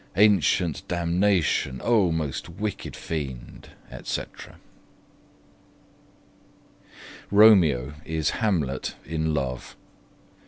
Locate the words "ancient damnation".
0.17-1.79